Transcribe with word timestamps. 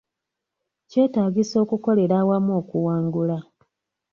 Kyetaagisa 0.89 1.55
okukolera 1.63 2.15
awamu 2.21 2.51
okuwangula 2.61 3.37